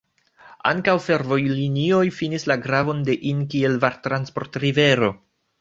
[0.69, 5.13] Ankaŭ fervojlinioj finis la gravon de Inn kiel vartransportrivero.